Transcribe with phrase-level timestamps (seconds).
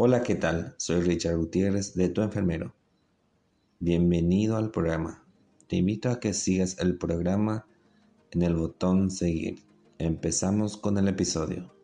[0.00, 0.76] Hola, ¿qué tal?
[0.78, 2.72] Soy Richard Gutiérrez de Tu Enfermero.
[3.80, 5.26] Bienvenido al programa.
[5.66, 7.66] Te invito a que sigas el programa
[8.30, 9.64] en el botón Seguir.
[9.98, 11.74] Empezamos con el episodio.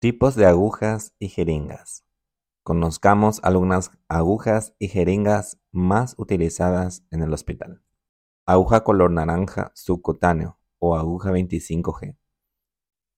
[0.00, 2.06] Tipos de agujas y jeringas.
[2.62, 7.82] Conozcamos algunas agujas y jeringas más utilizadas en el hospital.
[8.46, 12.16] Aguja color naranja subcutáneo o aguja 25G.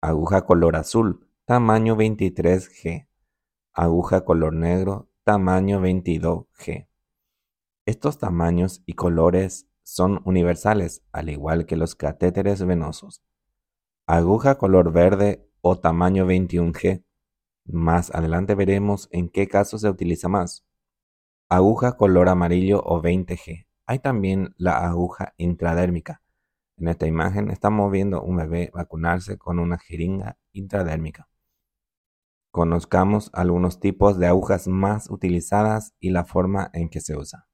[0.00, 3.07] Aguja color azul, tamaño 23G
[3.78, 6.88] aguja color negro, tamaño 22G.
[7.86, 13.22] Estos tamaños y colores son universales, al igual que los catéteres venosos.
[14.04, 17.04] Aguja color verde o tamaño 21G.
[17.66, 20.66] Más adelante veremos en qué caso se utiliza más.
[21.48, 23.68] Aguja color amarillo o 20G.
[23.86, 26.20] Hay también la aguja intradérmica.
[26.78, 31.28] En esta imagen estamos viendo un bebé vacunarse con una jeringa intradérmica.
[32.50, 37.48] Conozcamos algunos tipos de agujas más utilizadas y la forma en que se usa.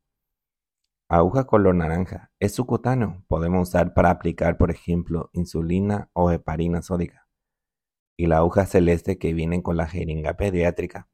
[1.09, 3.25] Aguja color naranja es subcutáneo.
[3.28, 7.28] Podemos usar para aplicar, por ejemplo, insulina o heparina sódica.
[8.17, 11.08] Y la aguja celeste que viene con la jeringa pediátrica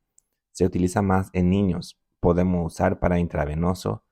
[0.53, 1.99] se utiliza más en niños.
[2.21, 4.05] Podemos usar para intravenoso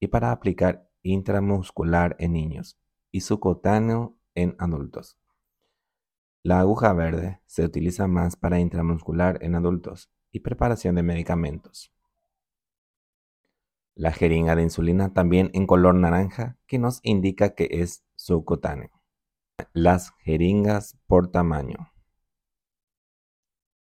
[0.00, 2.78] y para aplicar intramuscular en niños
[3.10, 5.18] y subcutáneo en adultos.
[6.44, 11.90] La aguja verde se utiliza más para intramuscular en adultos y preparación de medicamentos.
[13.94, 18.90] La jeringa de insulina también en color naranja que nos indica que es subcutáneo.
[19.72, 21.94] Las jeringas por tamaño.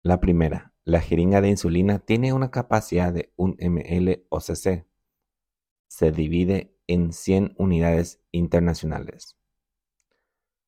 [0.04, 4.86] La primera, la jeringa de insulina tiene una capacidad de 1 ml OCC.
[5.88, 9.40] Se divide en 100 unidades internacionales.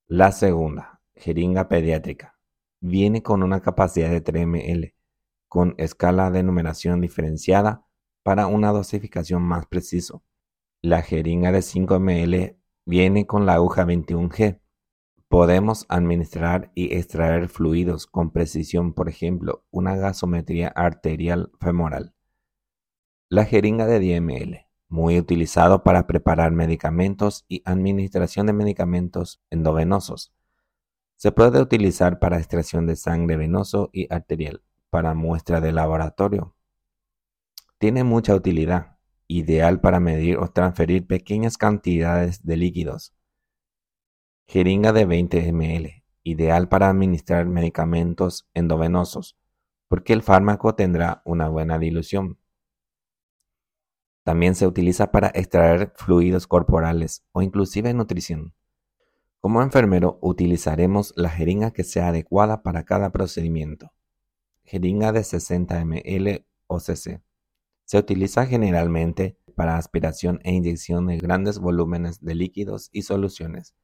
[0.08, 2.38] La segunda, Jeringa pediátrica.
[2.81, 4.94] Viene con una capacidad de 3 ml,
[5.47, 7.85] con escala de numeración diferenciada
[8.22, 10.23] para una dosificación más preciso.
[10.81, 14.59] La jeringa de 5 ml viene con la aguja 21G.
[15.28, 22.13] Podemos administrar y extraer fluidos con precisión, por ejemplo, una gasometría arterial femoral.
[23.29, 30.34] La jeringa de 10 ml, muy utilizado para preparar medicamentos y administración de medicamentos endovenosos.
[31.15, 36.55] Se puede utilizar para extracción de sangre venoso y arterial, para muestra de laboratorio.
[37.77, 43.13] Tiene mucha utilidad, ideal para medir o transferir pequeñas cantidades de líquidos.
[44.47, 49.37] Jeringa de 20 ml, ideal para administrar medicamentos endovenosos,
[49.87, 52.37] porque el fármaco tendrá una buena dilución.
[54.23, 58.53] También se utiliza para extraer fluidos corporales o inclusive nutrición.
[59.45, 63.94] Como enfermero utilizaremos la jeringa que sea adecuada para cada procedimiento.
[64.63, 67.22] Jeringa de 60 ml OCC.
[67.83, 73.75] Se utiliza generalmente para aspiración e inyección de grandes volúmenes de líquidos y soluciones,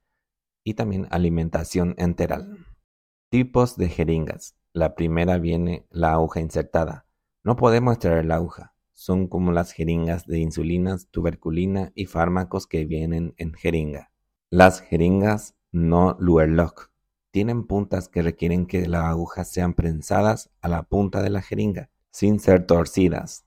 [0.63, 2.57] y también alimentación enteral.
[3.29, 4.55] Tipos de jeringas.
[4.73, 7.05] La primera viene la aguja insertada.
[7.43, 8.73] No podemos extraer la aguja.
[8.93, 14.10] Son como las jeringas de insulinas, tuberculina y fármacos que vienen en jeringa.
[14.53, 16.91] Las jeringas no Luerlock
[17.31, 21.89] tienen puntas que requieren que las agujas sean prensadas a la punta de la jeringa,
[22.09, 23.45] sin ser torcidas.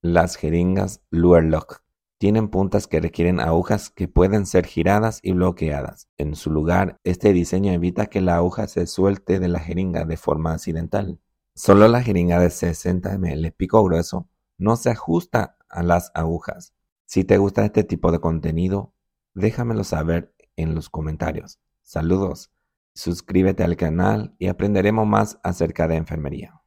[0.00, 1.82] Las jeringas Luerlock
[2.16, 6.08] tienen puntas que requieren agujas que pueden ser giradas y bloqueadas.
[6.16, 10.16] En su lugar, este diseño evita que la aguja se suelte de la jeringa de
[10.16, 11.20] forma accidental.
[11.54, 14.26] Solo la jeringa de 60 ml pico grueso
[14.56, 16.72] no se ajusta a las agujas.
[17.04, 18.94] Si te gusta este tipo de contenido,
[19.38, 21.60] Déjamelo saber en los comentarios.
[21.82, 22.50] Saludos.
[22.92, 26.60] Suscríbete al canal y aprenderemos más acerca de enfermería.